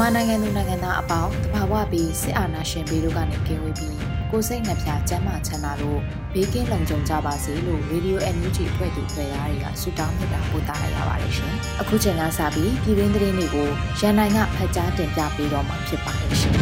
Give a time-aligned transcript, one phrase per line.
[0.00, 3.96] မြန်မာနိုင်ငံသူနိုင်ငံသားအပေါင်းတဘာဝပြီးစစ်အာဏာရှင်ပြည်တို့ကနေကင်းဝေးပြီး
[4.30, 6.00] ကိုစိတ်နှပြချမ်းသာချမ်းသာလို့
[6.34, 13.68] ဘေးကင်းလုံခြုံကြပါစေလို့ Radio NUG ဖွဲ့သူဖွဲ့သားတွေကဆုတောင်းမြတ်တာပို့တာလိုက်ရပါတယ်ရှင်။အခုချိန်ကစပြီးပြည်တွင်းသတင်းတွေကို
[14.00, 16.54] ရန်နိုင်ကဖတ်ကြားတင်ပြပေးတော့မှာဖြစ်ပါတယ်ရှင်။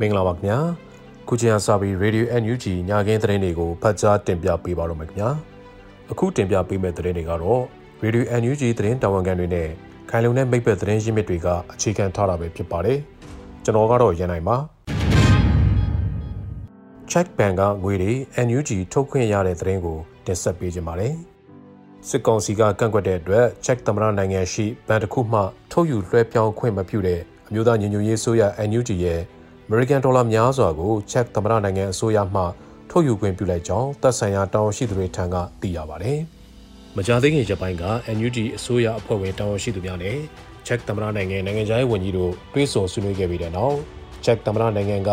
[0.00, 0.58] မင်္ဂလာပါခင်ဗျာ။
[1.28, 5.28] ခုချိန်ကစပြီး Radio NUG ညခင်းသတင်းတွေကိုဖတ်ကြားတင်ပြပေးပါတော့မယ်ခင်ဗျာ။
[6.10, 7.62] အခုတင်ပြပေးမယ့်သတင်းတွေကတော့
[8.02, 9.70] Radio NUG သတင်းတာဝန်ခံတွေနဲ့
[10.12, 12.98] ခိုင်လုံတဲ့မိဘသတင်းရင်းမြစ်တွေကအခြေခံထားတာပဲဖြစ်ပါတယ်။
[13.64, 14.56] ကျွန်တော်ကတော့ရန်နိုင်ပါ။
[17.10, 18.12] check bank ကငွေတွေ
[18.46, 21.14] NUG ထုတ်ခွင့်ရတဲ့သတင်းကိုတင်ဆက်ပေးကြပါမယ်။
[22.08, 25.40] စစ်ကောင်စီကကန့်ကွက်တဲ့အတွက် check သမရနိုင်ငံရှိဘဏ်တစ်ခုမှ
[25.72, 29.20] ထုတ်ယူလွှဲပြောင်းခွင့်မပြုတဲ့အမျိုးသားညီညွတ်ရေးအစိုးရ NUG ရဲ့
[29.68, 32.42] American ဒေါ်လာများစွာကို check သမရနိုင်ငံအစိုးရမှ
[32.90, 36.20] ထုတ်ယူခွင့်ပြုလိုက်ကြောင်းသက်ဆိုင်ရာတာဝန်ရှိသူတွေထံကသိရပါတယ်။
[36.96, 37.84] မကြာသေးခင်ရက်ပိုင်းက
[38.16, 40.16] NUG အစိုးရအဖွဲ့ဝင်တာဝန်ရှိသူများနဲ့
[40.66, 43.76] check သမရနိုင်ငံနိုင်ငံခြားရေးဝန်ကြီးတို့တွဲဆုံဆွေးနွေးခဲ့ပြီးတဲ့နောက်
[44.24, 45.10] check သမရနိုင်ငံက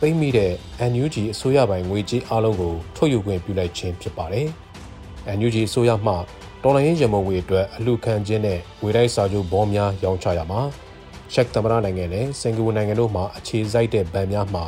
[0.00, 0.52] သိမ်းမိတဲ့
[0.90, 4.46] NUG အစိုးရပိုင်ငွေကြေးအလုံးကိုထုတ်ယူခွင့်ပြုလိုက်ခြင်းဖြစ်ပါတယ်။
[5.38, 6.14] NUG အစိုးရမှ
[6.62, 10.60] တော်လိုင်းရင်ရမုံငွေအတွက်အလှခံခြင်းနဲ့ငွေတိုက်စာချုပ်ဘောများရောင်းချရမှာ
[11.32, 14.62] ချက်သမရနိုင်ငံနဲ့စင်ကာပူနိုင်ငံတို့မှအခြေစိုက်တဲ့ဗန်များမှ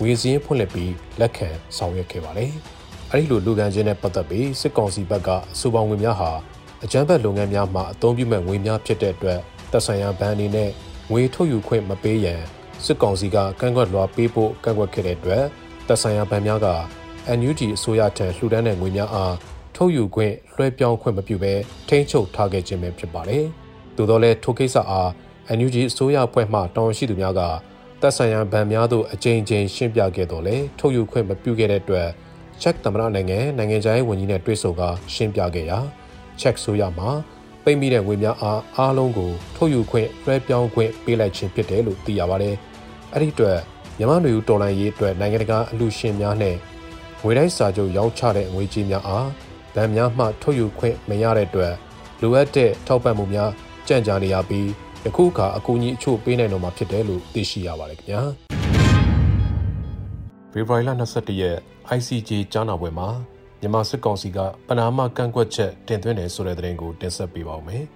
[0.00, 2.52] ငွေစည်းဖွင့်လှစ်ပြီးလက်ခံဆောင်ရွက်ခဲ့ပါတယ်။
[3.14, 6.30] အဲဒီလိုလူကန်ခြင်းနဲ့ပတ်သက်ပြီးစစ်ကောင်စီဘက်ကအဆိုပါငွေများဟာ
[6.84, 9.40] အကြမ်းဖက်လုပ်ငန်းများမှအသုံးပြုမဲ့ငွေများဖြစ်တဲ့အတွက်
[9.70, 10.70] သက်ဆိုင်ရာဗန်အနေနဲ့
[11.10, 12.42] ငွေထုတ်ယူခွင့်မပေးရန်
[12.84, 15.44] စစ်ကောင်စီကကန့်ကွက်လွှာပေးဖို့ကန့်ကွက်ခဲ့တဲ့အတွက်
[15.88, 16.68] တပ်ဆိုင်ရာဗန်များက
[17.38, 19.34] NUG အစိုးရထံလှူဒန်းတဲ့ငွေများအား
[19.76, 21.54] ထုတ်ယူခွင့်လွှဲပြောင်းခွင့်မပြုဘဲ
[21.88, 23.44] ထိန်းချုပ်ထားခဲ့ခြင်းပဲဖြစ်ပါတယ်။
[23.96, 25.08] သို့တော်လည်းထိုကိစ္စအား
[25.58, 27.40] NUG အစိုးရအဖွဲ့မှတောင်းရှိသူများက
[28.00, 32.08] တပ်ဆိုင်ရာဗန်များသို့အကြိမ်ကြိမ်ရှင်းပြခဲ့တော်လဲထုတ်ယူခွင့်မပြုခဲ့တဲ့အတွက်
[32.62, 34.82] ချက်သမရနိုင်ငံနိုင်ငံခြားရေးဝန်ကြီးနဲ့တွေ့ဆုံက
[35.14, 35.78] ရှင်းပြခဲ့ရာ
[36.40, 37.08] ချက်ဆိုရမှာ
[37.64, 42.54] ပိတ်မိတဲ့ငွေများအားအားလုံးကိုထုတ်ယူခွင့်လွှဲပြောင်းခွင့်ပေးလိုက်ခြင်းဖြစ်တယ်လို့သိရပါတယ်။
[43.12, 43.58] အဲ့ဒီအတွက်
[43.98, 46.56] မြန်မာလူဦးတော်လိုင်းရေးအတွက်နိုင်ငံတကာအလူရှင်များနဲ့
[47.22, 49.28] ငွေတိုင်းစာချုပ်ရောင်းချတဲ့ငွေကြေးများအား
[49.74, 51.74] ဗန်များမှထုတ်ယူခွင့်မရတဲ့အတွက်
[52.22, 53.50] လိုအပ်တဲ့ထောက်ပံ့မှုများ
[53.88, 54.68] ကြံ့ကြာနေရပြီး
[55.04, 58.61] ယခုအခါအကူအညီအချို့ပေးနိုင်တော့မှာဖြစ်တယ်လို့သိရှိရပါတယ်ခင်ဗျာ
[60.54, 61.56] ဖေဖော်ဝါရီလ22ရက်
[61.96, 63.08] ICJ ကြားနာပွဲမှာ
[63.60, 67.84] မြန်မာစစ်ကောင်စီကပနာမကန့်ကွက်ချက်တင်သွင်းတယ်ဆိုတဲ့သတင်းကိုတင်ဆက်ပေးပါောင်းမယ်။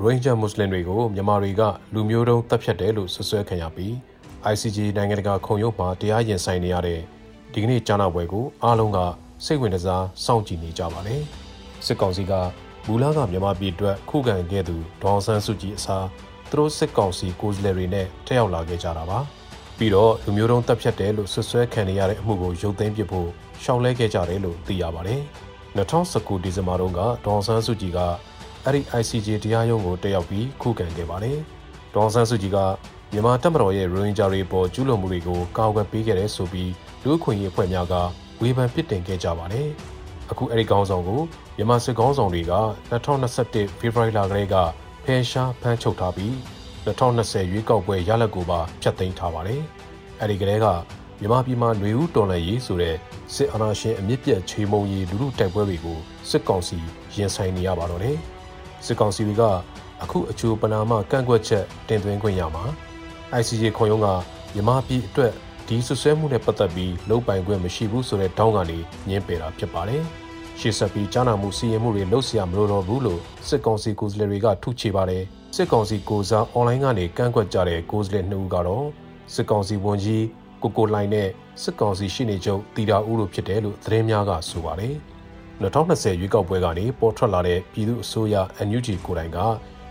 [0.00, 1.62] ရိုဟင်ဂျာမွတ်စလင်တွေကိုမြန်မာတွေက
[1.94, 3.92] လူမျိုးတုံးတပ်ဖြတ်တယ်လို့ဆွဆွဲခံရပြီး
[4.52, 7.00] ICJ နိုင်ငံတကာခုံရုံးမှာတရားရင်ဆိုင်နေရတဲ့
[7.52, 8.98] ဒီကနေ့ကြားနာပွဲကိုအားလုံးက
[9.44, 11.22] စိတ်ဝင်စားစောင့်ကြည့်နေကြပါတယ်။
[11.86, 12.32] စစ်ကောင်စီက
[12.86, 16.06] မူလကမြန်မာပြည်အတွက်ခုခံခဲ့သူဒေါအောင်ဆန်းစုကြည်အစား
[16.50, 19.20] သူတို့စစ်ကောင်စီကိုယ်စားလှယ်တွေနဲ့ထက်ရောက်လာခဲ့ကြတာပါ။
[19.78, 23.28] ပြီးတော့လူမျိုးတုံးတပ်ဖြတ်တယ်လို့ဆွဆွဲခံနေရတဲ့အမှုကိုရုပ်သိမ်းပစ်ဖို့
[23.62, 25.20] ရှောင်လဲခဲ့ကြတယ်လို့သိရပါတယ်။
[25.76, 27.98] 2019ဒီဇင်ဘာတုန်းကဒေါအောင်ဆန်းစုကြည်က
[28.64, 31.38] အဲ့ဒီ ICJ တရားရုံးကိုတက်ရောက်ပြီးခုခံခဲ့ပါတယ်။
[31.94, 32.58] ဒေါန်ဆန်းစုကြည်က
[33.12, 36.70] မြန်မာတပ်မတော်ရဲ့ရိုဟင်ဂျာတွေပေါ်ကျူးလွန်မှုတွေကိုကာကွယ်ပေးခဲ့တဲ့ဆိုပြီး
[37.04, 37.94] လူ့အခွင့်အရေးအဖွဲ့များက
[38.40, 39.68] ဝေဖန်ပစ်တင်ခဲ့ကြပါတယ်။
[40.30, 41.20] အခုအဲ့ဒီကောင်းဆောင်ကို
[41.56, 42.54] မြန်မာစစ်ကောင်းဆောင်တွေက
[42.90, 44.56] 2021ဖေဖော်ဝါရီလကလေးက
[45.04, 46.55] ဖယ်ရှားဖမ်းချုပ်ထားပြီး
[46.85, 49.61] 2020ရွေးကောက်ပွဲရလဒ်ကိုပါဖျက်သိမ်းထားပါတယ်။
[50.19, 50.67] အဲ့ဒီကလေးက
[51.19, 52.95] မြန်မာပြည်မှာလူဦးတော်လှန်ရေးဆိုတဲ့
[53.33, 55.97] စစ်အာဏာရှင်အမြင့်ပြတ်ချေမှုန်းရေးလူလူတိုက်ပွဲတွေကို
[56.29, 56.77] စစ်ကောင်စီ
[57.15, 58.17] ရင်ဆိုင်နေရပါတော့တယ်။
[58.85, 59.41] စစ်ကောင်စီက
[60.03, 62.63] အခုအချိုပနာမကန့်ကွက်ချက်တင်သွင်းခွင့်ရမှာ
[63.39, 64.07] ICJ ခုံရုံးက
[64.55, 65.33] မြမပြည်အတွက်
[65.67, 68.79] ဒီဆွဆွဲမှုနဲ့ပတ်သက်ပြီးလုံပိုင်ခွင့်မရှိဘူးဆိုတဲ့တောင်းကနေ
[69.09, 70.03] ညင်းပယ်တာဖြစ်ပါတယ်။
[70.59, 75.23] ရှေ့ဆက်ပြီးကြားနာမှုစီရင်မှုတွေလုပ်เสียမလို့တော့ဘူးလို့စစ်ကောင်စီကိုယ်စားလှယ်တွေကထုချေပါတယ်။
[75.54, 78.86] စစ်ကောင်စီကိုစားအွန်လိုင်းကနေကန့်ကွက်ကြတဲ့ကိုယ်စားလှယ်နှစ်ဦးကတော့
[79.34, 80.24] စစ်ကောင်စီဝန်ကြီး
[80.62, 81.28] ကိုကိုလိုင်းနဲ့
[81.62, 84.94] စစ်ကောင်စီရှိနေချုပ်တီတာဦးတို့ဖြစ်တယ်လို့သတင်းများကဆိုပါတယ်။
[85.62, 88.34] 2020ရွေးကောက်ပွဲကနေပေါ်ထွက်လာတဲ့ပြည်သူ့အစိုးရ
[88.66, 89.38] NUG ကိုယ်တိုင်က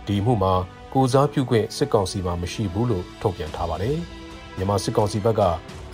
[0.06, 0.54] ဒီမှုမှာ
[0.94, 3.96] ကိုစားပြုခွင့်စစ်ကောင်စီမှာမရှိဘူးလို့ထုတ်ပြန်ထားပါတယ်။
[4.56, 5.42] မြန်မာစစ်ကောင်စီဘက်က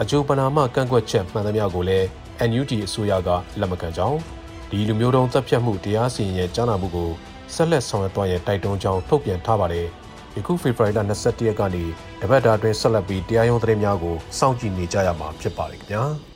[0.01, 2.07] အကျိုးပနာမကန့်ကွက်ချက်မှန်သမျှကိုလည်း
[2.49, 3.29] NUG အစိုးရက
[3.61, 4.19] လက်မခံကြောင်း
[4.71, 7.11] ဒီလူမျိုးတုံးတပ်ဖြတ်မှုတရားစီရင်ရဲ့ကြားနာမှုကို
[7.55, 9.87] ဆက်လက်ဆောင်ရွက်သွားရတိုက်တွန်းကြောင်းထုတ်ပြန်ထားပါတယ်။
[10.37, 11.85] ယခုဖေဖော်ဝါရီလ22ရက်ကနေ
[12.21, 16.03] တပတ်တာအတွင်းဆက်လက်ပြီးတရားရုံးသတင်းများကိုစောင့်ကြည့်နေကြရမှာဖြစ်ပါတယ်ခင်ဗျာ။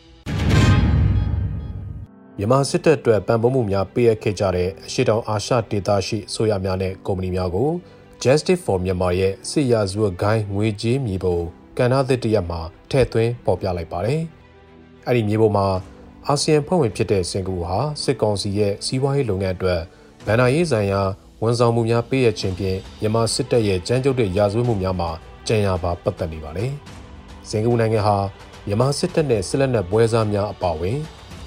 [2.38, 7.70] မြန်မာစစ်တပ်အတွက်ပံ့ပိုးမှုများပေးအပ်ခဲ့ကြတဲ့အရှိတောင်အာရှဒေသရှိဆိုရများနဲ့ကုမ္ပဏီများကို
[8.22, 11.38] Justice for Myanmar ရဲ့စစ်ရာဇဝတ်ဂိုင်းငွေကြေးမြေပုံ
[11.78, 12.60] ကဏ္ဍသစ်တရက်မှာ
[12.90, 14.20] ထည့်သွင်းပေါ်ပြလိုက်ပါတယ်။
[15.06, 15.66] အဲ့ဒီမြေပုံမှာ
[16.26, 19.80] အာဆီယံဖွဲ့ဝင်ဖြစ်တဲ့စင်ကာပူဟာစစ်ကောင်စီရဲ့စီးပွားရေးလုပ်ငန်းအတွက်
[20.26, 21.00] ဗန်နာရေးဆိုင်ရာ
[21.42, 25.10] ဝန်ဆောင်မှုများပေးရခြင်းဖြင့်မြန်မာစစ်တပ်ရဲ့ကြမ်းကြုတ်တဲ့ရာဇဝတ်မှုများမှာ
[25.46, 26.72] ကြံရပါပတ်သက်နေပါတယ်။
[27.48, 28.16] စင်ကာပူနိုင်ငံဟာ
[28.66, 30.98] မြန်မာစစ်တပ်နဲ့စစ်လက်နက်ပွဲစားများအပါအဝင်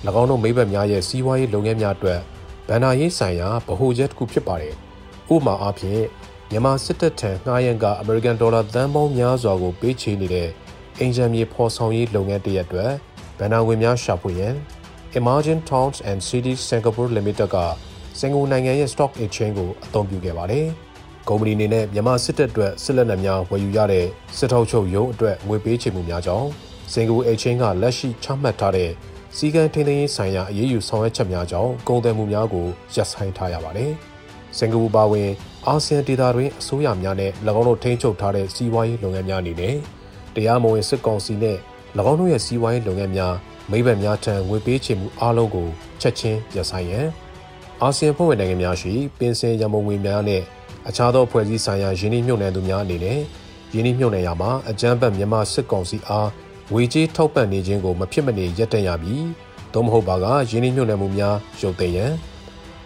[0.22, 2.20] ၎င်းတို့မိဘများရဲ့စီးပွားရေးလုပ်ငန်းများအတွက်
[2.68, 4.74] ဗန်နာရေးဆိုင်ရာဗဟိုချက်တစ်ခုဖြစ်ပါတယ်။
[5.34, 6.04] ဥပမာအားဖြင့်
[6.52, 10.50] မြန်မာစစ်တပ်ထံငှားရမ်းကအမေရိကန်ဒေါ်လာသန်းပေါင်းများစွာကိုပေးချေနေတဲ့
[11.00, 12.92] အင်ဂျင်မြေဖော်ဆောင်ရေးလုပ်ငန်းတရက်အတွက်
[13.38, 14.56] ဗန်နာဝင်များရှာဖွေရန်
[15.20, 17.58] Emerging Towns and Cities Singapore Limited က
[18.20, 20.66] စင်ကာပူနိုင်ငံရဲ့ Stock Exchange ကိုအသုံးပြုခဲ့ပါတယ်။
[21.30, 24.06] ကုမ္ပဏီအနေနဲ့မြန်မာစစ်တပ်အတွက်စစ်လက်နက်များဝယ်ယူရတဲ့
[24.38, 26.48] စစ်ထောက်ချုပ်ရုံးအတွက်ငွေပေးချေမှုများကြောင့်
[26.94, 28.92] စင်ကာပူ Exchange ကလက်ရှိချမှတ်ထားတဲ့
[29.38, 33.92] စီကံထိန်းသိမ်းရေးဆိုင်ရာအရေးယူဆောင်ရွက်ချက်များကြောင့်ကုန်သွယ်မှုများကိုရပ်ဆိုင်းထားရပါတယ်။
[34.58, 35.30] စင်ကာပူပါဝင်
[35.68, 39.76] အာဆီယံဒေသတွင်အစိုးရများနဲ့၎င်းတို့ထိန်းချုပ်ထားတဲ့စီးပွားရေးလုပ်ငန်းများအနေနဲ့
[40.36, 41.58] တရားမဝင်စစ်ကောင်စီနဲ့၎
[42.12, 43.36] င်းတို့ရဲ့စီးပွားရေးလုပ်ငန်းများ
[43.72, 45.68] မိဘများထံငွေပေးချေမှုအားလုံးကို
[46.02, 47.08] ချက်ချင်းရပ်ဆိုင်းရန်
[47.84, 50.42] အာဆီယံဖွဲ့ဝင်နိုင်ငံများရှိပင်စင်ရမုံငွေများနဲ့
[50.90, 53.20] အခြားသောဖွဲ့စည်းဆိုင်ရာယင်းနှိမ့်ညွှန်နယ်သူများအနေနဲ့
[53.74, 56.30] ယင်းနှိမ့်ညွှန်နယ်ရမှာအကြမ်းဖက်မြန်မာစစ်ကောင်စီအား
[56.72, 59.26] ငွေကြေးထောက်ပံ့နေခြင်းကိုမဖြစ်မနေရပ်တန့်ရပြီး
[59.74, 62.12] သို့မဟုတ်ပါကယင်းနှိမ့်ညွှန်နယ်မှုများရုပ်သိမ်းရန်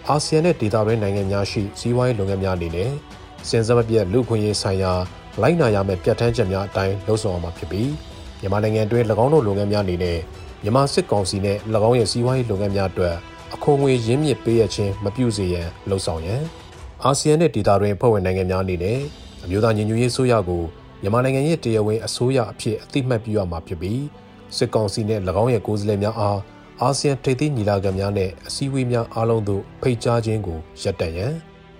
[0.07, 2.89] အာဆီယံနဲ့ဒေသတွင်းနိုင်ငံများရှိစီးပွားရေးလုပ်ငန်းများအနေနဲ့
[3.49, 4.93] စဉ်ဆက်မပြတ်လူခွင့်ရေးဆိုင်ရာ
[5.41, 7.91] လိုက်နာရမယ့်ပြဋ္ဌာန်းချက်များအတိုင်းလှုံ့ဆော်အောင်မှာဖြစ်ပြီး
[8.39, 10.17] မြန်မာနိုင်ငံတွင်း၎င်းတို့လုပ်ငန်းများအနေနဲ့
[10.63, 11.57] မြန်မာစစ်ကောင်စီနဲ့၎
[11.89, 13.15] င်းရဲ့စီးပွားရေးလုပ်ငန်းများအတွက်
[13.53, 16.41] အခွန်ငွေရင်းမြစ်ပေးရခြင်းမပြုစေရန်လှုံ့ဆော်ရန်
[17.03, 18.99] အာဆီယံနဲ့ဒေသတွင်းဖွဲ့ဝင်နိုင်ငံများအနေနဲ့
[19.43, 20.63] အမျိုးသားညီညွတ်ရေးဆိုရကို
[21.01, 24.03] မြန်မာနိုင်ငံရဲ့တရားဝင်အစိုးရအဖြစ်အသိမှတ်ပြုရမှာဖြစ်ပြီး
[24.57, 26.39] စစ်ကောင်စီနဲ့၎င်းရဲ့ကိုယ်စားလှယ်များအား
[26.81, 31.33] အာဆီယံထိပ်သီးညီလာခံများနဲ့အစည်းအဝေးများအားလုံးသို့ဖိတ်ကြားခြင်းကိုရပ်တန့်ရန်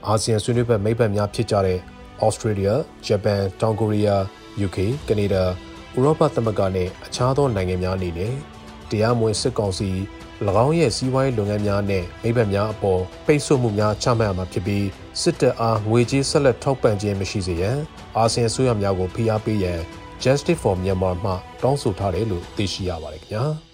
[0.08, 1.80] အာဆီယံဆွေးနွေးဘက်မိတ်ဘက်များဖြစ်ကြတဲ့
[2.26, 2.70] ဩစတြေးလျ၊
[3.06, 4.24] ဂျပန်၊တောင်ကိုရီးယား၊
[4.66, 4.78] UK
[5.08, 5.44] ၊ကနေဒါ၊
[5.98, 8.34] ဥရောပသမဂ္ဂနဲ့အခြားသောနိုင်ငံများအနေနဲ့
[8.90, 9.90] တရားမဝင်စစ်ကောင်စီ၎
[10.66, 14.86] င်းရဲ့စီးပွားရေးလုပ်ငန်းများနဲ့မိဘများအပေါ်ပိတ်ဆို့မှုများချမှတ်ရမှာဖြစ်ပြီး
[15.22, 17.78] စစ်တပ်အားငွေကြေးဆက်လက်ထောက်ပံ့ခြင်းမရှိစေရန်
[18.18, 19.80] အာဆီယံဆွေးနွေးများကိုဖိအားပေးရန်
[20.24, 21.32] Justice for Myanmar မှ
[21.62, 23.44] တောင်းဆိုထားတယ်လို့သိရှိရပါတယ်ခင်ဗျာ။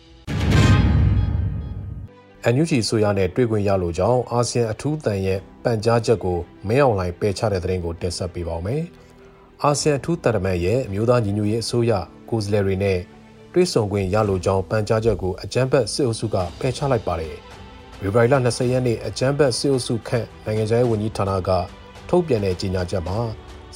[2.54, 6.38] NUG ဆိုရနဲ့တွေ့ခွင့်ရလို့ကြောင့်အာဆီယံအထူးတန်ရဲ့ပန်ကြားချက်ကို
[6.68, 8.83] မင်းအောင်လှိုင်ပယ်ချတဲ့သတင်းကိုတင်ဆက်ပေးပါောင်းမယ်။
[9.63, 11.92] အာဆီယံအထူးတန်တမန်ရဲ့အမျိုးသားညီညွတ်ရေးအစိုးရ
[12.30, 13.00] ကိုယ်စားလှယ်တွေနဲ့
[13.53, 17.35] တွဲဆုံခွင့်ရလိုကြောင်းပန်ကြားချက်ကိုအကြမ်းဖက်စစ်အုပ်စုကဖယ်ရှားလိုက်ပါတယ်။
[17.99, 21.49] ဖေဖော်ဝါရီလ20ရက်နေ့အကြမ်းဖက်စစ်အုပ်စုခန့်နိုင်ငံခြားရေးဝန်ကြီးဌာနက
[22.09, 23.19] ထုတ်ပြန်တဲ့ကြေညာချက်မှာ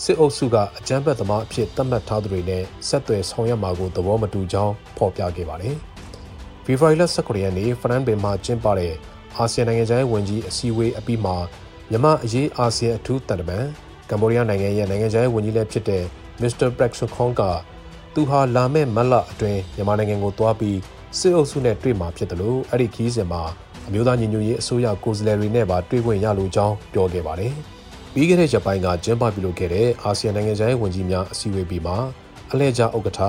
[0.04, 5.76] စစ်အုပ်စုကအကြမ်းဖက်သမားအဖြစ်သတ်မှတ်ထားသူတွေနဲ့ဆက်သွယ်ဆောင်ရွက်မှာကိုသဘောမတူကြောင်းဖော်ပြခဲ့ပါတယ်။
[6.66, 8.94] ဖေဖော်ဝါရီလ19ရက်နေ့ဖရန်ဘင်မှာကျင်းပတဲ့
[9.36, 11.36] အာဆီယံနိုင်ငံခြားရေးဝန်ကြီးအစည်းအဝေးအပြီးမှာ
[11.90, 13.66] မြန်မာအရေးအာဆီယံအထူးတန်တမန်
[14.10, 16.04] ကမ္ဘောဒီးယားနိုင်ငံရဲ့နိုင်ငံခြားရေးဝန်ကြီးလည်းဖြစ်တဲ့
[16.42, 17.42] မစ္စတာပရက်ဆူခွန်က
[18.16, 20.78] သူဟာလာမယ့်မတ်လအတွင်းမြန်မာနိုင်ငံကိုသွားပြီး
[21.20, 23.44] စစ်အုပ်စုနဲ့တွေ့မှာဖြစ်တယ်လို့အဲ့ဒီခီးစဉ်မှာ
[23.88, 27.54] အမျိုးသားညီညွတ်ရေးအစိုးရကိုယ်စားလှယ်တွေနဲ့ပါတွေ့ခွင့်ရလိုကြောင်းပြောခဲ့ပါတယ်။
[28.14, 31.98] ပြီးခဲ့တဲ့ရက်ပိုင်းကကျင်းပပြုလုပ်ခဲ့တဲ့အာဆီယံနိုင်ငံခြားရေးဝန်ကြီးများအစည်းအဝေးပြီးမှာ
[32.52, 33.22] အလဲကျဥက္ကဋ္ဌ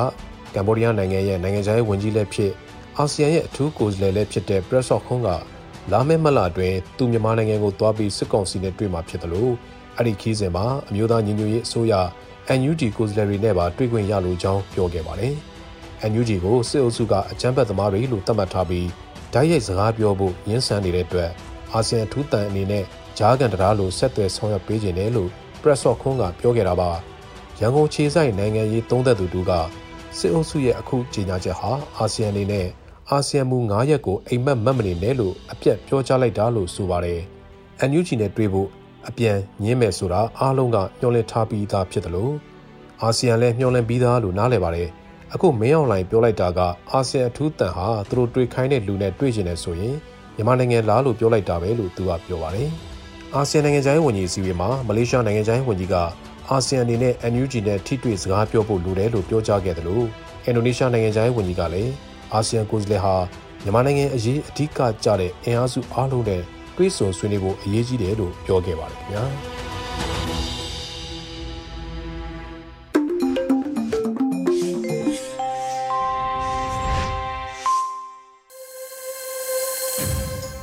[0.55, 2.53] ကမ္ဘောဒီးယားနိုင်ငံရဲ့နိုင်ငံခြားရေးဝန်ကြီးလည်းဖြစ်
[2.99, 5.29] အာဆီယံရဲ့အထူးကိုယ်စားလှယ်လည်းဖြစ်တဲ့ပရက်ဆော့ခွန်က
[5.93, 9.53] လာမယ့်မတ်လအတွင်းသူမြန်မာနိုင်ငံကိုသွားပြီးစစ်ကောင်စီနဲ့တွေ့မှာဖြစ်တယ်လို့
[9.97, 11.95] အဲ့ဒီခီးစဉ်မှာအမျိုးသားညီညွတ်ရေးအစိုးရ
[12.59, 15.35] NUG ကိုယ်စားလှယ်တွေနဲ့ပါတွေ့ခွင့်ရလိုကြောင်းပြောခဲ့ပါတယ်။
[16.11, 18.89] NUG ကိုစစ်အုပ်စုကအကြမ်းဖက်သမားတွေလို့သတ်မှတ်ထားပြီး
[19.33, 21.31] ဓာတ်ရိုက်စကားပြောဖို့ညှင်းဆန်နေတဲ့အတွက်
[21.73, 22.85] အာဆီယံထူးတန်အနေနဲ့
[23.19, 25.31] ဂျားကန်တရားလိုဆက်သွယ်ဆောင်ရွက်ပေးခြင်းတယ်လို့
[25.63, 26.91] ပရက်ဆော့ခွန်းကပြောခဲ့တာပါ။
[27.61, 29.53] ရန်ကုန်ခြေဆိုင်နိုင်ငံရေးသုံးသက်သူတူက
[30.19, 32.67] စစ်အုပ်စုရဲ့အခုကြေညာချက်ဟာအာဆီယံအနေနဲ့
[33.11, 37.21] အာဆီယံမူ9ရက်ကိုအိမ်မက်မက်မနေနဲ့လို့အပြက်ပြောကြားလိုက်တာလို့ဆိုပါတယ်။
[37.89, 38.69] NUG နဲ့တွေ့ဖို့
[39.09, 42.33] အပြန်ညင်းမယ်ဆိုတာအားလုံးကမျှော်လင့်ထားပြီးသားဖြစ်တယ်လို့
[43.03, 44.89] အာဆီယံလည်းမျှော်လင့်ပြီးသားလို့နားလည်ပါတယ်
[45.35, 46.61] အခုမင်းအောင်လှိုင်ပြောလိုက်တာက
[46.93, 49.95] အာဆီယံအထူးတန်ဟာသူတို့တွေ့ခိုင်းတဲ့လူနဲ့တွေ့ကျင်တယ်ဆိုရင်
[50.37, 52.69] မြန်မာနိုင်ငံလားလို့ပြောလိုက်တာပဲလို့သူကပြောပါတယ်
[53.35, 55.95] အာဆီယံနိုင်ငံခြားရေးဝန်ကြီးအစည်းအဝေးမှာမလေးရှားနိုင်ငံခြားရေးဝန်ကြီးက
[56.51, 60.07] အာဆီယံအနေနဲ့ NUG နဲ့ထိတွေ့စကားပြောဖို့လိုတယ်လို့ပြောကြားခဲ့တယ်လို့
[60.45, 61.93] အင်ဒိုနီးရှားနိုင်ငံခြားရေးဝန်ကြီးကလည်း
[62.33, 63.15] အာဆီယံကိုယ်စားလှယ်ဟာ
[63.63, 66.43] မြန်မာနိုင်ငံအရေးအဓိကကြတဲ့အင်အားစုအားလုံးနဲ့
[66.77, 69.25] တွေးဆုံဆွေးနွေးဖို့အရေးကြီးတယ်လို့ပြောခဲ့ပါတယ်ခင်ဗျာ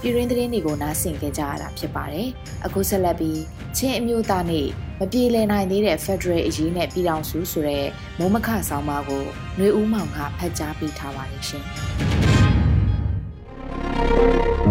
[0.01, 2.27] ပြည်ရင်းသတင်းတွေကိုနားဆင်ကြကြရတာဖြစ်ပါတယ်။
[2.65, 3.41] အခုဆက်လက်ပြီး
[3.77, 4.67] ချင်းအမျိုးသားနေ့
[4.99, 7.85] မပြေလည်နိုင်သေးတဲ့ Federal အရေးနဲ့ပြည်ထောင်စုဆိုတဲ့
[8.19, 9.23] မိုးမခဆောင်ပါကို
[9.57, 11.65] ຫນွေဦးမောင်ကဖတ်ကြားပေးထားပါတယ်ရှင်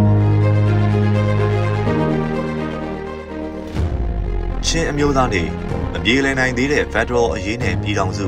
[4.71, 5.49] ။ချင်းအမျိုးသားနေ့
[5.93, 8.27] မပြေလည်နိုင်သေးတဲ့ Federal အရေးနဲ့ပြည်ထောင်စု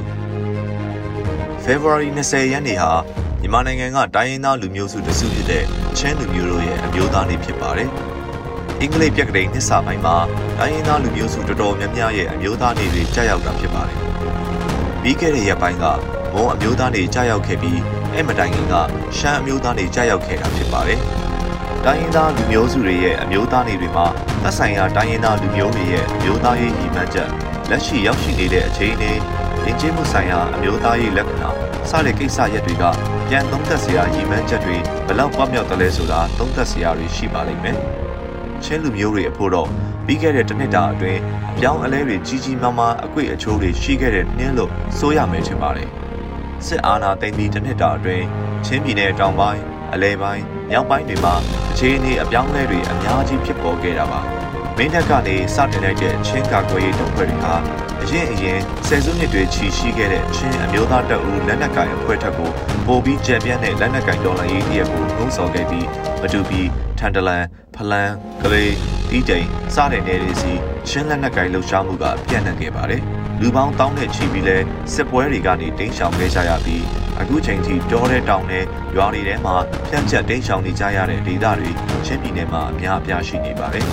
[1.64, 2.90] February 20ရက်နေ့ဟာ
[3.40, 5.64] မြန်မာနိုင်ငံကတိုင်းရင်းသားလူမျိုးစုတစုဖြစ်တဲ့
[5.99, 7.88] ချင်းလူမျိုးတို့ရဲ့အမျိုးသားနေ့ဖြစ်ပါတယ်။
[8.80, 10.16] အင်္ဂလိပ်ပြက်ကလေးနှစ်စာပိုင်းမှာ
[10.58, 13.99] တိုင်းရင်းသားလူမျိုးစုတော်တော်များများရဲ့အမျိုးသားနေ့တွေကြာရောက်တာဖြစ်ပါတယ်။
[15.02, 15.84] ပြီးခဲ့တဲ့ရက်ပိုင်းက
[16.32, 17.78] မွန်အမျိုးသားနေ့ကြာရောက်ခဲ့ပြီး
[18.14, 18.75] အဲ့မတိုင်ခင်က
[19.18, 21.02] ရှမ်းအမျိုးသားနေ့ကြာရောက်ခဲ့တာဖြစ်ပါတယ်။
[21.86, 24.06] တိုင်းရင်းသားလူမျိုးစုတွေရဲ့အမျိုးသားနေ့တွေမှာ
[24.42, 27.28] သက်ဆိုင်ရာတိုင်းရင်းသားလူမျိုးတွေရဲ့အမျိုးသားရေးညီမှန်းချက်
[27.70, 29.16] လက်ရှိရောက်ရှိနေတဲ့အချိန်နဲ့
[29.66, 31.50] ယဉ်ကျေးမှုဆိုင်ရာအမျိုးသားရေးလက္ခဏာ
[31.90, 32.84] စတဲ့ကိစ္စရပ်တွေက
[33.28, 37.78] ပြန်သုံးသပ်စရာရည်မှန်းချက်တွေဘလောက်ပွားမြောက်တယ်လဲဆိုတာသုံးသပ်စရာတွေရှိပါလိမ့်မယ်။
[38.64, 39.68] ချင်းလူမျိုးတွေအဖို့တော့
[40.06, 41.20] ပြီးခဲ့တဲ့တစ်နှစ်တာအတွင်း
[41.50, 45.88] အပြောင်းအလဲတွေကြီးကြီးမားမားအကွေ့အချိုးတွေရှိခဲ့တဲ့နှင်းလို့ဆိုရမယ်ထင်ပါတယ်။
[46.66, 48.24] စစ်အာဏာသိမ်းပြီးတစ်နှစ်တာအတွင်း
[48.66, 49.62] ချင်းပြည်နယ်တောင်ပိုင်း
[49.92, 51.34] အလဲပိုင်း မြောက်ပိုင်းတွေမှာ
[51.72, 54.20] အခြေအနေအပြောင်းအလဲတွေအများကြီးဖြစ်ပေါ်ခဲ့တာပါ။
[54.76, 57.54] မင်းတပ်ကနေစတင်လိုက်တဲ့ချင်းကာကွယ်ရေးတပ်ဖွဲ့တွေဟာ
[58.02, 62.50] အရင်အရင်ဆယ်စုနှစ်တွေချီရှိခဲ့တဲ့ချင်းအမျိုးသားတပ်ဦးလက်နက်ကိုင်အဖွဲ့ထက်ကို
[62.86, 65.86] ပိုပြီးကြံပြန့်တဲ့လက်နက်ကိုင်တော်လှန်ရေးတရက်ကိုနှုံးဆော်ခဲ့ပြီး
[66.22, 67.44] မတူပြီးထန်တလန်
[67.76, 68.12] ဖလန်
[68.42, 68.74] ကလေး
[69.10, 70.52] တီးတိန်စတဲ့နေတွေစီ
[70.88, 73.02] ချင်းလက်နက်ကိုင်လှုပ်ရှားမှုကပြန့်နှံ့ခဲ့ပါတယ်
[73.40, 74.56] လူပေါင်းတောင်းနဲ့ချီပြီးလဲ
[74.94, 78.64] စစ်ပွဲတွေကနေတင်းရှောင်ခဲ့ကြရပြီး အခုချိန်ထိတောတဲ့တောင်နဲ့
[78.97, 79.54] ရွာတွေထဲမှာ
[79.88, 81.71] ဖြန့်ကျက်တင်းရှောင်နေကြရတဲ့ဒေသတွေ
[82.07, 83.87] ချင်းပြည်နယ်မှာအများအပြားရှိနေပါတယ်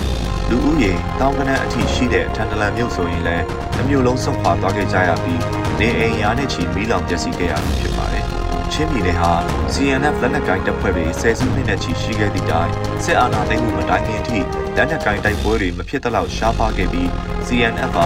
[0.48, 3.44] လူဦးရေတောင်ကနန်းအထိရှိတဲ့ထန်တလန်မြို့ဆိုရင်လည်း
[3.80, 5.40] အမျိုးလုံးဆုံးခွာသွားခဲ့ကြရပြီး
[5.80, 8.24] နေအိမ်ရာနဲ့ချီမီးလောင်ပျက်စီးခဲ့ရမှာဖြစ်ပါတယ်။
[8.72, 9.32] ချင်းပြည်နယ်ဟာ
[9.74, 12.70] CNF လက်နက်ကိုင်တပ်ဖွဲ့တွေဆယ်စုနှစ်နဲ့ချီရှိခဲ့သည့်တိုင်
[13.04, 14.38] စစ်အာဏာသိမ်းမှုမတိုင်ခင်အထိ
[14.76, 17.08] လက်နက်ကိုင်တိုက်ပွဲတွေမဖြစ်သလောက်ရှားပါခဲ့ပြီး
[17.46, 18.00] CNF က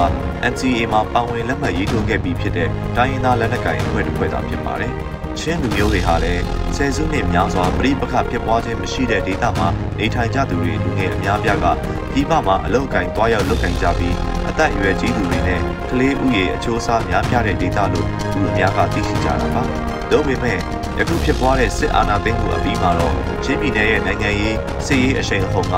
[0.52, 4.94] NCA မှာပါဝင်လက်မှတ်ရေးထိုးခဲ့ပြီးဖြစ်တဲ့တိုင်းရင်းသားလက်နက်ကိုင်အဖွဲ့တစ်ဖွဲ့သာဖြစ်ပါတယ်။
[5.40, 6.42] ချင်းလူမျိုးတွေဟာလည်း
[6.76, 11.66] ဆယ်စုနှစ်များစွာပြည်ပခဖြစ်ပွားခြင်းမရှိတဲ့ဒေသမှာနေထိုင်ကြသူတွေလူငယ်အများပြားက
[12.12, 14.14] ပြည်ပမှာအလုပ်ကိုင်တွားရောက်လုပ်ကိုင်ကြပြီး
[14.48, 15.60] အသက်အရွယ်ကြီးသူတွေနဲ့
[15.90, 19.62] ကလေးဥယေအချိုးအစားများပြားတဲ့ဒေသလို့လူအများကသိရှိကြတာပါ။
[20.10, 20.58] ဒါပေမဲ့
[20.98, 23.14] ယခုဖြစ်ပွားတဲ့စစ်အာဏာသိမ်းမှုအပြီးမှာတော့
[23.44, 25.74] ချင်းပြည်နယ်ရဲ့နိုင်ငံရေးစစ်ရေးအရှိန်အဟုန်က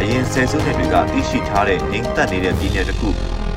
[0.00, 3.08] အရင်ဆယ်စုနှစ်တွေကသိရှိထားတဲ့ငြိမ်သက်နေတဲ့ပြည်နယ်တစ်ခု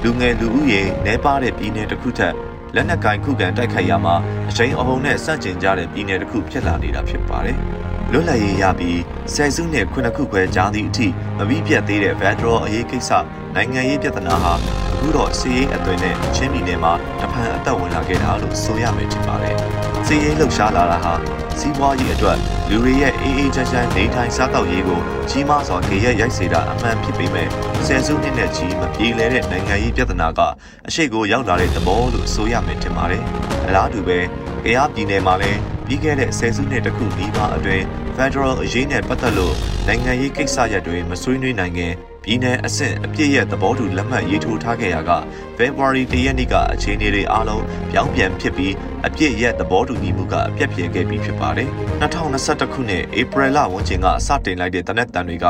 [0.03, 2.33] လူငယ်လူဦးရေနှဲပါတဲ့ပြည်နယ်တစ်ခုထက်
[2.75, 4.15] လက်နက်ကင်ခုခံတိုက်ခိုက်ရမှာ
[4.49, 7.57] အချိန်အဟုန်နဲ့စန့်ကျင်ကြတဲ့ပြည်နယ်တစ်ခုဖြစ်လာနေတာဖြစ်ပါတယ်။
[8.11, 8.99] လွတ်လပ်ရေးရပြီး
[9.33, 13.11] ဆယ်စုနှစ်ခုနှစ်ခုခွဲကြာသည့်အထိမပြီးပြတ်သေးတဲ့ Federal အရေးကိစ္စ
[13.55, 14.53] နိုင်ငံရေးပြဿနာဟာ
[14.93, 19.57] အခုတော့စီးရေးအသွင်နဲ့ချင်းပြည်နယ်မှာတဖန်အသက်ဝင်လာခဲ့တာလို့ဆိုရမယ်ထင်ပါတယ်။
[20.13, 21.13] စီးရေးလှုပ်ရှားလာတာဟာ
[21.59, 22.37] စီးပွားရေးအတွက်
[22.69, 27.47] လူတွေရဲ့အေးအေးချမ်းချမ်းနေထိုင်စားသောက်ရေးကိုကြီးမားစွာကြေရက်ရိုက်စေတာအမှန်ဖြစ်ပေမဲ့
[27.87, 30.39] ဆယ်စုနှစ်နဲ့ချီမပြေလည်တဲ့နိုင်ငံရေးပြဿနာက
[30.87, 33.23] အရှိတ်ကိုရောက်လာတဲ့သဘောလို့ဆိုရမယ်ထင်ပါတယ်။
[33.67, 34.19] အလားတူပဲ
[34.63, 37.83] ကရားပြည်နယ်မှာလည်းပြီးခဲ့တဲ့ဆယ်စုနှစ်တခုနီးပါးအတွင်း
[38.17, 39.55] Federal အရေးနဲ့ပတ်သက်လို့
[39.87, 41.93] နိုင်ငံရေးကိစ္စရပ်တွေမဆွေးနွေးနိုင်ခင်
[42.23, 45.11] ပြည်내အဆင့်အပြည့်ရဲ့သဘောတူလက်မှတ်ရေးထိုးထားခဲ့ရာက
[45.57, 48.73] February 1ရက်နေ့ကအခြေအနေတွေအားလုံးပြောင်းပြန်ဖြစ်ပြီး
[49.07, 51.69] အပြည့်ရဲ့သဘောတူညီမှုကအပြတ်ပြဲခဲ့ပြီးဖြစ်ပါတယ်။
[52.01, 55.45] 2021ခုနှစ် April လဝန်းကျင်ကစတင်လိုက်တဲ့တနက်တန်တွေက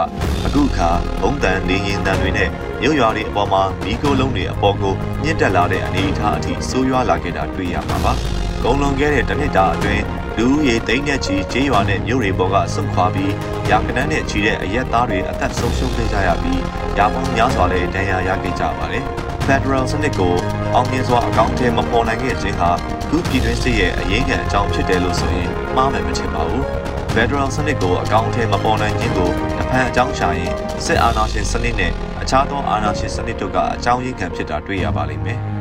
[0.46, 0.90] အခုအခါ
[1.22, 2.50] ဘုံတန်လေရင်တန်တွေနဲ့
[2.82, 8.14] မြို့ရွာတွေအပေါ်မှာမီးကိုလုံးတွေအပေါ်ကိုမြင့်တက်လာတဲ့အနေအထားအထိဆိုးရွားလာခဲ့တာတွေ့ရမှာပါ။
[8.64, 10.04] ကုန်လွန်ခဲ့တဲ့တနစ်တာအတွင်း
[10.38, 13.34] လူဦးရေသိန်းနဲ့ချီကျေးရွာနဲ့မြို့တွေပေါ်ကဆုံခွာပြီး
[13.70, 16.62] ရာကနန်းနဲ့ချီတဲ့အရက်သားတွေအသက်ဆုံးရှုံးခဲ့ကြရပြီး
[16.98, 19.04] ရာပေါင်းများစွာလည်းဒဏ်ရာရခဲ့ကြပါတယ်။
[19.48, 20.34] Federal စနစ်ကို
[20.76, 22.70] အောင်မြင်စွာအကောင့်ထဲမပေါ်နိုင်ခဲ့ခြင်းဟာ
[23.10, 26.64] ခုပြည်တွင်းစစ်ရဲ့အရေးခံအကြောင်းဖြစ်တယ်လို့ဆိုရင်မှားမယ်မထင်ပါဘူး။
[27.14, 30.52] Federal စနစ်ကိုအကောင့်ထဲမပေါ်နိုင်ခြင်းကိုတဖန်အကြောင်းရှာရင်
[30.86, 31.92] စစ်အာဏာရှင်စနစ်နဲ့
[32.22, 35.42] အခြားသောအာဏာရှင်စနစ်တို့ကအကြောင်းရင်းခံဖြစ်တာတွေ့ရပါလိမ့်မယ်။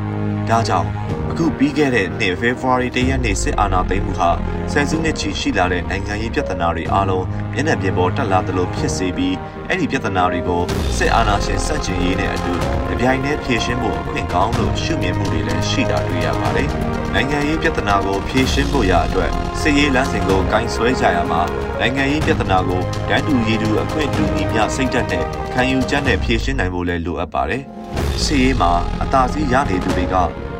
[0.49, 0.89] ဒါကြောင့်
[1.31, 4.29] အခုပြီးခဲ့တဲ့နှစ် February 1ရက်နေ့စစ်အာဏာသိမ်းမှုဟာ
[4.71, 9.35] ဆယ်စုနှစ်ချီရှိလာတဲ့နိုင်ငံရေးပြဿနာတွေအားလုံးမျက်နှာပြင်ပေါ်တက်လာသလိုဖြစ်စေပြီး
[9.67, 10.61] အဲ့ဒီပြဿနာတွေကို
[10.97, 12.53] စစ်အာဏာရှင်စက်ကျင်ရေးနဲ့အတူ
[12.87, 16.69] ကြပြိုင်နဲ့ဖြေရှင်းဖို့အခွင့်ကောင်းလို့ရှုမြင်မှုတွေလည်းရှိတာတွေ့ရပါတယ်။
[17.13, 19.29] နိုင်ငံရေးပြဿနာကိုဖြေရှင်းဖို့ရအတွက်
[19.61, 21.41] စစ်ရေးလမ်းစဉ်ကိုကင်ဆွဲကြရမှာ
[21.79, 27.63] နိုင်ငံရေးပြဿနာကိုတန်းတူရည်တူအခွင့်တူညီမျှစိတ်ဓာတ်နဲ့ခံယူချက်နဲ့ဖြေရှင်းနိုင်ဖို့လည်းလိုအပ်ပါတယ်။
[28.25, 28.71] စစ်ရေးမှာ
[29.03, 30.15] အသာစီးရနေသူတွေက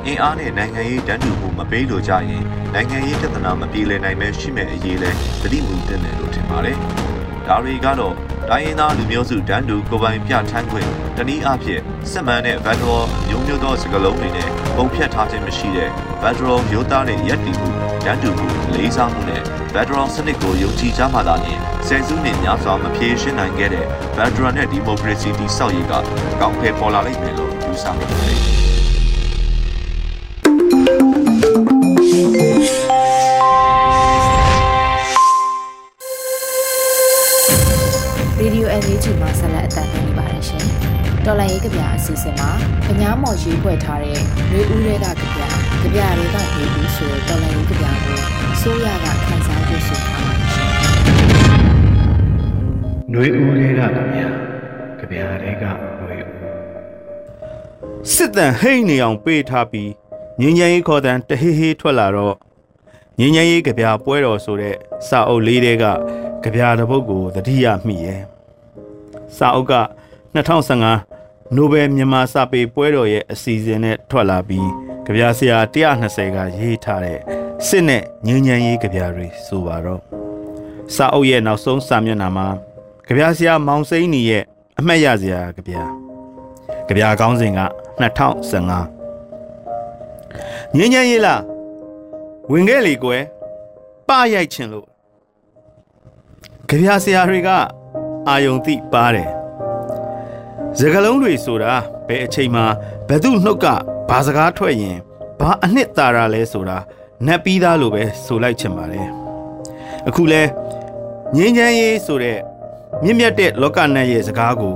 [0.05, 2.43] အင်အားနဲ့နိုင်ငံရေးတန်းတူမှုမပေးလို့ကြရင်
[2.73, 5.09] နိုင်ငံရေးပြဿနာမပြေလည်နိုင်ပဲရှိမဲ့အရေးလဲ
[5.41, 6.77] သတိမူတင်တယ်လို့ထင်ပါတယ်။
[7.47, 8.15] ဒါတွေကတော့
[8.49, 11.81] တိုင်းရင်းသားလူမျိုးစုတန်းတူကိုပိုင်ပြထမ်းခွင့်တနည်းအားဖြင့်
[12.11, 15.89] စစ်မှန်တဲ့ Federal မျိုးမျိုးသောစကားလုံးတွေနဲ့ပုံဖြတ်ထားခြင်းမရှိတဲ့
[16.21, 17.69] Federal မျိုးသားနဲ့ရက်တီမှု
[18.05, 19.41] တန်းတူမှုလေးစားမှုနဲ့
[19.73, 23.85] Federal စနစ်ကိုယုံကြည်ကြမှသာလျှင်ဆယ်စုနှစ်များစွာမဖြေရှင်းနိုင်ခဲ့တဲ့
[24.15, 25.93] Federal နဲ့ Democracy တည်ဆောက်ရေးက
[26.33, 28.41] အကောင့်ဖယ်ပေါ်လာလိမ့်မယ်လို့ယူဆမိပါတယ်။
[41.63, 42.49] ကဗျာအစီအစဉ်မှာ
[42.87, 44.19] ပညာမော်ရေးဖွဲ့ထားတဲ့
[44.51, 45.47] လူဦးရဲကကဗျာ
[45.83, 48.17] ကဗျာတွေကရေးပြီးဆိုတဲ့တော်လိုင်းကဗျာကို
[48.61, 50.47] ဆိုရကခန်းစားဖို့ဆိုထားပါတယ်။
[53.13, 54.27] လူဦးရဲကကဗျာ
[54.99, 59.91] ကဗျာတွေကလူဦးစစ်တန်ဟိတ်နေအောင်ပေးထားပြီး
[60.39, 62.35] ငင်းငယ်ရေးခေါ်တန်တဟေးဟေးထွက်လာတော့
[63.19, 64.75] ငင်းငယ်ရေးကဗျာပွဲတော်ဆိုတဲ့
[65.07, 65.85] စာအုပ်လေးတွေက
[66.43, 68.21] ကဗျာတစ်ပုဒ်ကိုသတိရမိရဲ့
[69.37, 69.73] စာအုပ်က
[70.33, 71.12] 2015
[71.55, 74.69] နိုဘယ်မြန်မာစာပေပွဲတော်ရဲ့အစီအစဉ်နဲ့ထွက်လာပြီး
[75.05, 77.19] ကြပြဆရာ120ကရေးထားတဲ့
[77.67, 80.01] စစ်နဲ့ငင်းငယ်ရေးကြပြတွေဆိုပါတော့
[80.95, 82.47] စာအုပ်ရဲ့နောက်ဆုံးစာမျက်နှာမှာ
[83.07, 84.43] ကြပြဆရာမောင်စိမ့်နီရဲ့
[84.79, 85.73] အမှတ်ရစရာကြပြ
[86.87, 87.61] ကြပြကောင်းစဉ်က
[87.99, 91.41] 2015ငင်းငယ်ရေးလား
[92.51, 93.23] ဝင်ခဲ့လေကွယ်
[94.07, 94.87] ပရိုက်ချင်လို့
[96.69, 97.49] ကြပြဆရာတွေက
[98.27, 99.29] အာယုံတိပါတယ်
[100.79, 101.73] စကလုံးတွေဆိုတာ
[102.07, 102.61] ဘယ်အချိန်မှ
[103.07, 103.65] ဘယ်သူနှုတ်က
[104.09, 104.97] ဘာစကားထွက်ရင်
[105.39, 106.77] ဘာအနှစ်သာရလဲဆိုတာ
[107.25, 109.07] နတ်ပြီးသားလိုပဲဆိုလိုက်ချင်ပါတယ်
[110.07, 110.41] အခုလဲ
[111.35, 112.39] ငင်းချမ်းရေးဆိုတဲ့
[113.03, 114.75] မြင့်မြတ်တဲ့လောကနတ်ရဲ့စကားကို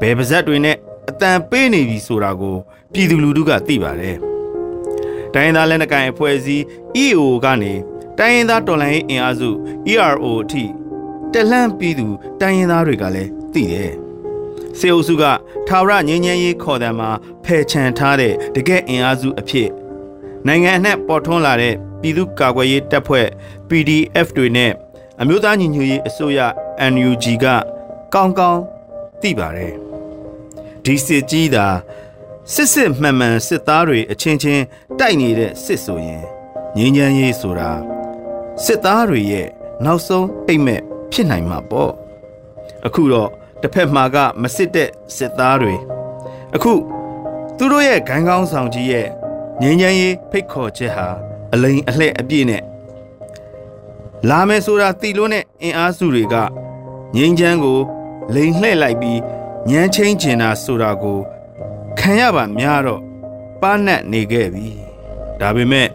[0.00, 0.76] ဘယ်ပါဇက်တွေနဲ့
[1.08, 2.56] အတန်ပေးနေပြီဆိုတာကို
[2.92, 4.16] ပြည်သူလူထုကသိပါတယ်။
[5.34, 6.64] တိုင်းရင်းသားလက်နက်ကိုင်အဖွဲ့အစည်း
[7.04, 7.72] EO ကနေ
[8.18, 9.50] တိုင်းရင်းသားတော်လှန်ရေးအင်အားစု
[9.92, 10.64] ERO အထိ
[11.32, 12.06] တက်လှမ်းပြည်သူ
[12.40, 13.94] တိုင်းရင်းသားတွေကလည်းသိတယ်။
[14.78, 15.24] စေအုပ်စုက
[15.68, 17.10] ထာဝရငြိမ်းချမ်းရေးခေါ်တဲ့မှာ
[17.44, 19.68] ဖယ်ချန်ထားတဲ့တကယ့်အင်အားစုအဖြစ်
[20.46, 23.26] နိုင်ငံအနှံ့ပေါ်ထွန်းလာတဲ့ပြည်သူ့ကာကွယ်ရေးတပ်ဖွဲ့
[23.68, 24.72] PDF တွေနဲ့
[25.20, 26.40] အမျိုးသားညီညွတ်ရေးအစိုးရ
[26.92, 27.46] NUG က
[28.14, 28.62] ကောင်းကောင်း
[29.20, 29.74] သိပါတယ်။
[30.84, 31.66] ဒီစစ်ကြီးသာ
[32.54, 34.64] စစ်စစ်မှန်မှန်စစ်သားတွေအချင်းချင်း
[34.98, 36.22] တိုက်နေတဲ့စစ်ဆိုရင်
[36.76, 37.70] ငြိမ်းချမ်းရေးဆိုတာ
[38.64, 39.48] စစ်သားတွေရဲ့
[39.84, 41.92] နောက်ဆုံးအိမ်မက်ဖြစ်နိုင်မှာပေါ့
[42.86, 45.74] အခုတော့ တစ်ဖက်မှာကမစစ်တဲ့စစ်သားတွေ
[46.54, 46.72] အခု
[47.56, 49.06] သူတို့ရဲ့ဂိုင်းကောင်းဆောင်ကြီးရဲ့
[49.62, 51.06] ငြိမ်းချမ်းရေးဖိတ်ခေါ်ချက်ဟာ
[51.52, 52.62] အလိန်အလှဲ့အပြည့်နဲ့
[54.28, 56.34] လာမယ်ဆိုတာတီလို့နဲ့အင်အားစုတွေက
[57.16, 57.78] ငြိမ်းချမ်းကို
[58.34, 59.20] လိန်လှဲ့လိုက်ပြီး
[59.70, 61.18] ညမ်းချင်းကျင်တာဆိုတာကို
[61.98, 63.02] ခံရပါများတော့
[63.62, 64.68] ပါနတ်နေခဲ့ပြီ
[65.40, 65.88] ဒါပေမဲ့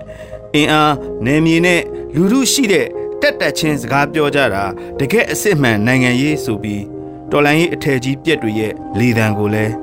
[0.55, 0.93] အင်အား
[1.25, 1.81] နယ်မြေနဲ့
[2.15, 2.87] လူလူရှိတဲ့
[3.21, 4.63] တက်တက်ချင်းစကားပြောကြတာ
[4.99, 6.92] တကယ်အစ်စ်မှန်နိုင်ငံရေးဆိုပြီး
[7.35, 9.73] တော်လိုင်းရေးအထယ်ကြီးပြက်တွေရဲ့လေတံကိုလည်း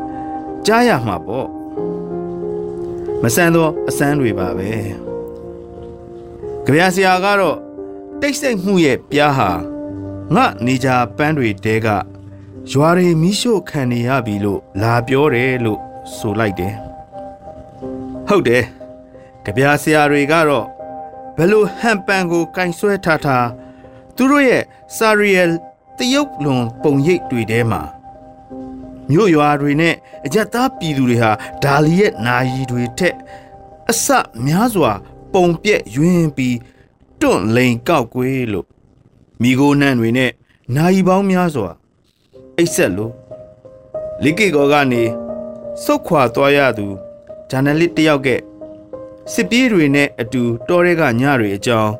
[0.66, 1.48] ကြားရမှာပေါ့
[3.22, 4.70] မဆန်းသောအစမ်းတွေပါပဲ
[6.64, 7.58] ကြပြဆရာကတော့
[8.20, 9.50] တိတ်ဆိတ်မှုရဲ့ပြားဟာ
[10.34, 11.88] ငါနေကြပန်းတွေတဲက
[12.70, 15.80] ရွာတွေမီးရှို့ခံနေရပြီလို့လာပြောတယ်လို့
[16.16, 16.74] ဆိုလိုက်တယ်
[18.28, 18.64] ဟုတ်တယ်
[19.44, 20.66] ကြပြဆရာတွေကတော့
[21.36, 23.46] ဘယ်လိုဟန်ပန်ကိုကင်ဆွဲထားထား
[24.16, 24.62] သူတို့ရဲ့
[24.96, 25.48] စာရီယယ်
[26.00, 27.82] တရုတ်လွန်ပုံရိပ်တွေထဲမှာ
[29.10, 29.94] မြို့ရွာတွေနဲ့
[30.26, 31.30] အကြက်သားပြည်သူတွေဟာ
[31.64, 33.16] ဒါလီရဲ့နာယီတွေထက်
[33.90, 34.06] အဆ
[34.46, 34.92] များစွာ
[35.32, 36.56] ပုံပြက်ယွင်းပြီး
[37.20, 38.66] တွန့်လိန်ကောက်ကွေးလို့
[39.42, 40.30] မိโกနှံတွေနဲ့
[40.76, 41.70] နာယီပေါင်းများစွာ
[42.56, 43.12] အိတ်ဆက်လို့
[44.22, 45.02] လိကေကောကနေ
[45.84, 46.86] စုတ်ခွာသွားရသူ
[47.50, 48.28] ဂျာနယ်လစ်တယောက်က
[49.32, 51.92] စစ်ပြေးတွေနဲ့အတူတောထဲကညတွေအကြောင်း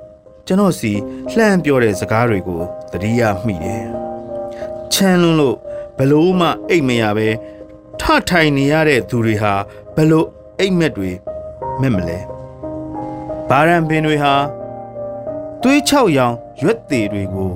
[0.47, 0.93] ကျွန်တော်စီ
[1.33, 3.85] လှမ်းပြောတဲ့စကားတွေကို သတိရမိတယ်။
[4.93, 5.57] ချမ်းလွန်းလို့
[5.97, 7.29] ဘလို့မှအိတ်မရပဲ
[8.01, 9.53] ထထိုင်နေရတဲ့သူတွေဟာ
[9.97, 10.27] ဘလို့
[10.59, 11.11] အိတ်မက်တွေ
[11.81, 12.19] မဲ့မလဲ။
[13.49, 14.35] ဘာရန်ပင်တွေဟာ
[15.63, 17.51] သွေးချောက်ရောင်ရွက်သေးတွေကို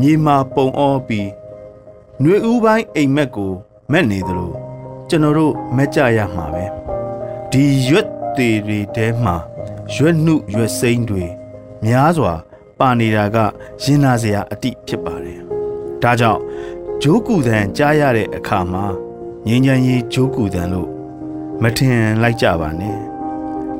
[0.00, 1.28] မြေမာပုံအောပြီး
[2.20, 3.52] ຫນွေဦးပိုင်းအိမ်မက်ကို
[3.92, 4.52] မက်နေသလို
[5.08, 6.64] ကျွန်တော်တို့မက်ကြရမှာပဲ
[7.50, 9.36] ဒီရွက်သေးတွေထဲမှာ
[9.94, 11.24] ရွက်နှုရွက်စိမ့်တွေ
[11.84, 12.32] များစွာ
[12.78, 13.36] ပါနေတာက
[13.82, 15.40] ရင်နာစရာအတိဖြစ်ပါတယ်
[16.02, 16.40] ဒါကြောင့်
[17.02, 18.84] ဂျိုးကူတန်ကြားရတဲ့အခါမှာ
[19.46, 20.90] ငင်းချမ်းရေးဂျိုးကူတန်လို့
[21.62, 22.98] မထင်လိုက်ကြပါနဲ့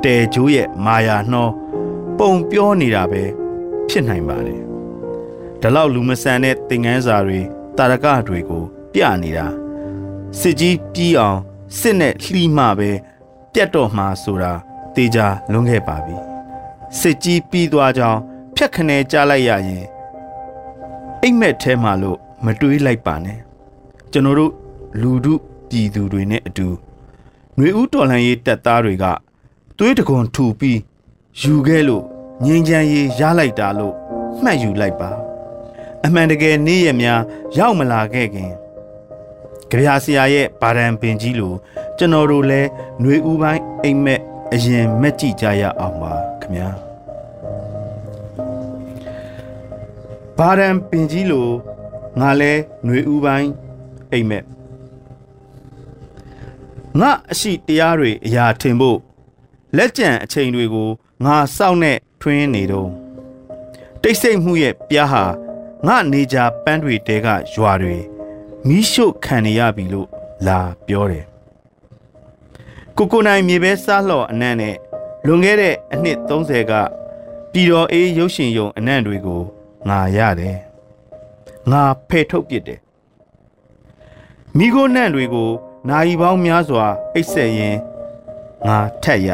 [0.05, 1.49] တဲဂျိုးရဲ့မာယာနှော
[2.19, 3.23] ပုံပြောနေတာပဲ
[3.89, 4.63] ဖြစ်နိုင်ပါတယ်
[5.61, 7.41] ဒါလောက်လူမဆန်တဲ့သင်ငန်းစာတွေ
[7.77, 9.47] တာရကတွေကို ပြနေတာ
[10.41, 11.39] စစ်ကြီးပြီးအောင်
[11.79, 12.91] စစ်နဲ့လှီးမှပဲ
[13.53, 14.53] ပြတ်တော့မှာဆိုတာ
[14.95, 16.17] တေချာလွန်ခဲ့ပါပြီ
[17.01, 18.21] စစ်ကြီးပြီးသွားကြောင်း
[18.56, 19.86] ဖြတ်ခနဲကြားလိုက်ရရင်
[21.22, 23.40] အိမ်မက်ထဲမှာလို့မတွေးလိုက်ပါနဲ့
[24.12, 24.54] ကျွန်တော်တို့
[25.02, 26.68] လူတို့ပြည်သူတွေနဲ့အတူ
[27.56, 29.06] ຫນွေဦးတော်လှန်ရေးတပ်သားတွေက
[29.78, 30.80] သွေးတကွန်ထူပြီး
[31.42, 32.04] ယူခဲ့လို့
[32.46, 33.96] ငင်းချမ်းရေးရလိုက်တာလို့
[34.44, 35.10] မှတ်ယူလိုက်ပါ
[36.06, 37.22] အမှန်တကယ်နေ့ရက်များ
[37.58, 38.52] ရောက်မလာခဲ့ခင်
[39.70, 41.54] ကြပြဆရာရဲ့ဗာဒံပင်ကြီးလို
[41.98, 42.70] ကျွန်တော်တို့လည်း
[43.02, 44.22] ຫນွေဦးပိုင်းအိမ်မက်
[44.54, 46.70] အရင်မက်ကြည့်ကြရအောင်ပါခင်ဗျာ
[50.39, 51.49] ဗာဒံပင်ကြီးလို
[52.21, 52.53] ငါလဲ
[52.85, 53.51] ຫນွေဦးပိုင်း
[54.13, 54.45] အိမ်မက်
[57.01, 58.99] ငါအရှိတရားတွေအရာထင်ဖို့
[59.77, 60.91] လက်ကျန်အချိန်တွေကို
[61.25, 62.91] ငါစောင့်နဲ့ထွင်းနေတော့
[64.03, 65.25] တိတ်ဆိတ်မှုရဲ့ပြားဟာ
[65.87, 67.97] ငါနေကြပန်းတွေတဲကရွာတွေ
[68.67, 70.09] မီးရှို့ခံနေရပြီလို့
[70.47, 71.25] လာပြောတယ်
[72.97, 74.77] ကိုကိုနိုင်မြေပဲစားလှော်အနံ့နဲ့
[75.27, 76.73] လွန်ခဲ့တဲ့အနှစ်30က
[77.53, 79.43] ပြည်တော်အေးရုပ်ရှင်ယုံအနံ့တွေကို
[79.89, 80.57] ငါရတယ်
[81.71, 82.81] ငါဖယ်ထုတ်ပစ်တယ်
[84.57, 85.51] မိခိုးနံ့တွေကို
[85.89, 87.77] နိုင်ပေါင်းများစွာအိတ်ဆက်ရင်
[88.67, 89.29] ငါထက်ရ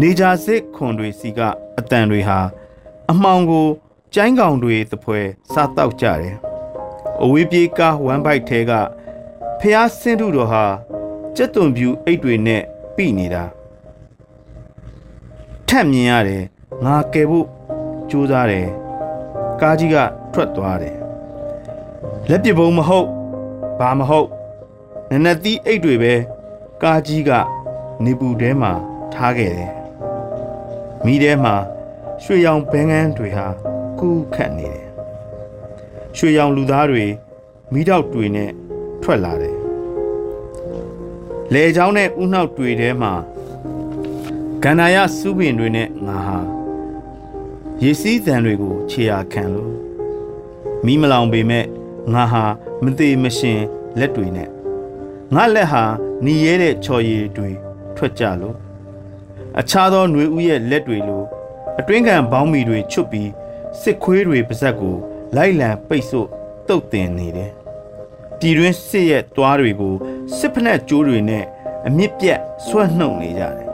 [0.00, 1.40] နေကြစစ်ခွန်တွေစီက
[1.78, 2.38] အတန်တွေဟာ
[3.10, 3.66] အမှောင်ကို
[4.14, 6.36] ကျိုင်းကောင်တွေသဖွယ်စားတောက်ကြတယ်
[7.22, 8.72] အဝေးပြေးကားဝမ်ဘိုက်ထဲက
[9.60, 10.64] ဖះဆင်းထုတော်ဟာ
[11.36, 12.62] ကြက်သွန်ပြူအိတ်တွေနဲ့
[12.96, 13.44] ပြိနေတာ
[15.68, 16.44] ထက်မြင်ရတယ်
[16.84, 17.46] ငါကယ်ဖို့
[18.10, 18.68] ကြိုးစားတယ်
[19.60, 19.96] ကားကြီးက
[20.32, 20.96] ထွက်သွားတယ်
[22.28, 23.08] လက်ပစ်ဘုံမဟုတ်
[23.78, 24.28] ဘာမဟုတ်
[25.10, 26.14] နနသီးအိတ်တွေပဲ
[26.82, 27.30] ကားကြီးက
[28.04, 28.72] နေပူထဲမှာ
[29.14, 29.72] ထားခဲ့တယ်
[31.04, 31.54] မိထဲမှာ
[32.22, 33.46] ရွှေရောင်ဘဲငန်းတွေဟာ
[33.98, 34.86] ကူးခတ်နေတယ်
[36.16, 37.04] ရွှေရောင်လူသားတွေ
[37.72, 38.50] မိတော့တွေနဲ့
[39.02, 39.56] ထွက်လာတယ်
[41.52, 43.12] လေချောင်းနဲ့ဥနှောက်တွေထဲမှာ
[44.64, 46.57] ကန္နာယစုပင်တွေနဲ့ငါဟာ
[47.83, 49.71] ရေစည်းသံတွေကိုခြေရာခံလို့
[50.85, 51.65] မိမလောင်ပေမဲ့
[52.13, 52.43] ငါဟာ
[52.83, 53.61] မသေးမရှင်
[53.99, 54.49] လက်တွေနဲ့
[55.35, 55.83] ငါလက်ဟာ
[56.23, 57.49] หนีရဲတဲ့ချော်ရည်တွေ
[57.95, 58.55] ထွက်ကြလို့
[59.59, 61.23] အခြားသောຫນွေဥရဲ့လက်တွေလို
[61.79, 63.29] အတွင်းခံဘောင်းမီတွေချွတ်ပြီး
[63.81, 64.95] စစ်ခွေးတွေပါဇက်ကို
[65.35, 66.27] လိုက်လံပိတ်ဆို့
[66.67, 67.51] တုတ်တင်နေတယ်
[68.39, 69.95] ပြည်တွင်းစစ်ရဲ့တွားတွေကို
[70.37, 71.45] စစ်ဖက်နဲ့ကျိုးတွေနဲ့
[71.87, 73.69] အမြင့်ပြတ်ဆွဲနှုတ်နေကြတယ်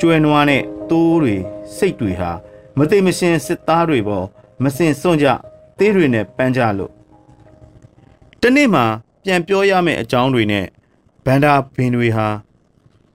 [0.00, 1.36] ကျွဲနွားနဲ့တိုးတွေ
[1.76, 2.30] စိတ်တွေဟာ
[2.77, 4.25] မသိမရှင်စစ်သားတွေပေါ်
[4.63, 5.27] မစင်စွန့်ကြ
[5.77, 6.91] သေးတွေနဲ့ပန်းကြလို့
[8.41, 8.81] တနေ့မှ
[9.23, 10.65] ပြန်ပြောရမယ့်အကြောင်းတွေနဲ့
[11.25, 12.27] ဗန္ဒာဘင်တွေဟာ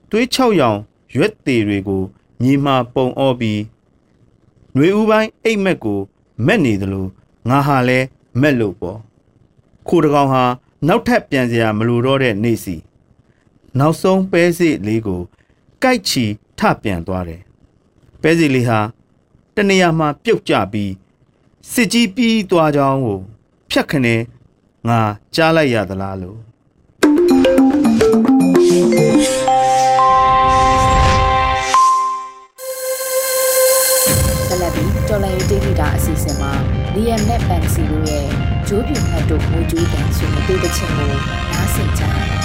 [0.09, 0.79] သွေး၆ရောင်
[1.15, 2.03] ရွက်သေးတွေကို
[2.41, 3.61] မြေမှာပုံအောပြီး
[4.73, 5.99] ຫນွေဦးပိုင်းအိတ်မက်ကို
[6.45, 7.05] မက်နေသလို
[7.49, 7.99] ငါဟာလဲ
[8.41, 8.99] မက်လို့ပေါ့
[9.87, 10.43] ခိုတကောင်ဟာ
[10.87, 12.75] နောက်ထပ်ပြန်စရာမလိုတော့တဲ့နေ့စီ
[13.79, 15.21] နောက်ဆုံးပဲစီလေးကို
[15.81, 16.23] ကြိုက်ချီ
[16.59, 17.41] ထပြန်သွားတယ်
[18.21, 18.79] ပဲစီလေးဟာ
[19.57, 20.91] တနေရာမှာပြုတ်ကျပြီး
[21.71, 23.19] စစ်ကြီးပြီးသွားကြောင်းကို
[23.69, 24.15] ဖြတ်ခနဲ
[24.87, 24.99] ငါ
[25.35, 26.37] ကြားလိုက်ရသလားလို့
[34.47, 36.51] ဆက်လက်ပြီးတော်လိုင်းရေးတေးဂီတာအစီအစဉ်မှာ
[36.95, 38.25] Liam နဲ့ Pansy တို့ရဲ့
[38.67, 41.07] ဂျိုးပြူမှတ်တို့ငိုကြိုးတန်ဆွေးနွေးတဲ့ချင်းကို
[41.51, 42.44] နားဆင်ကြရတာဖ